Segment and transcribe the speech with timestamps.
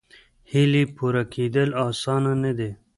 [0.51, 2.69] هیلې پوره کېدل اسانه نه دي.